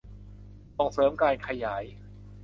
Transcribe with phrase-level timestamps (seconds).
[0.77, 1.83] ส่งเสริมการขยาย